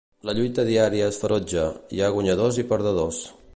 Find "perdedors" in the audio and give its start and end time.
2.75-3.21